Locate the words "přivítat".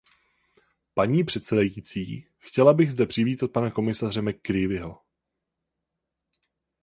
3.05-3.51